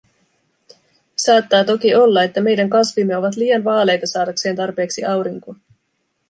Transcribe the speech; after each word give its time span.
Saattaa 1.15 1.63
toki 1.63 1.95
olla, 1.95 2.23
että 2.23 2.41
meidän 2.41 2.69
kasvimme 2.69 3.17
ovat 3.17 3.35
liian 3.35 3.63
vaaleita 3.63 4.07
saadakseen 4.07 4.55
tarpeeksi 4.55 5.03
aurinkoa. 5.05 5.55